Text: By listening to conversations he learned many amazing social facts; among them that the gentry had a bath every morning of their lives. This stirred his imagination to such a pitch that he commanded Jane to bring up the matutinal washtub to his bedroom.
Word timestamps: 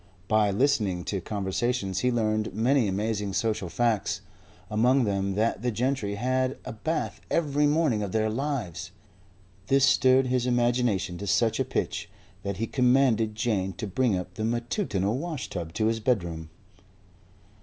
By 0.27 0.49
listening 0.49 1.03
to 1.03 1.21
conversations 1.21 1.99
he 1.99 2.11
learned 2.11 2.55
many 2.55 2.87
amazing 2.87 3.33
social 3.33 3.69
facts; 3.69 4.21
among 4.67 5.03
them 5.03 5.35
that 5.35 5.61
the 5.61 5.69
gentry 5.69 6.15
had 6.15 6.57
a 6.65 6.73
bath 6.73 7.21
every 7.29 7.67
morning 7.67 8.01
of 8.01 8.11
their 8.11 8.27
lives. 8.27 8.89
This 9.67 9.85
stirred 9.85 10.25
his 10.25 10.47
imagination 10.47 11.19
to 11.19 11.27
such 11.27 11.59
a 11.59 11.63
pitch 11.63 12.09
that 12.41 12.57
he 12.57 12.65
commanded 12.65 13.35
Jane 13.35 13.73
to 13.73 13.85
bring 13.85 14.17
up 14.17 14.33
the 14.33 14.43
matutinal 14.43 15.19
washtub 15.19 15.71
to 15.73 15.85
his 15.85 15.99
bedroom. 15.99 16.49